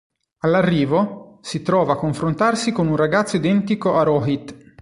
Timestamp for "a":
1.93-1.97, 3.99-4.01